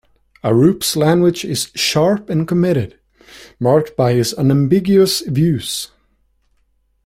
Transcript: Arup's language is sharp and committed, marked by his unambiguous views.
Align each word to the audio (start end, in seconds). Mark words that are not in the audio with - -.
Arup's 0.43 0.95
language 0.95 1.45
is 1.45 1.71
sharp 1.75 2.27
and 2.27 2.47
committed, 2.47 2.97
marked 3.59 3.95
by 3.95 4.13
his 4.13 4.33
unambiguous 4.33 5.19
views. 5.21 5.91